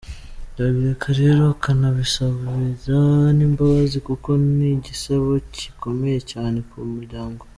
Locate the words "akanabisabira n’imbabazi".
1.55-3.97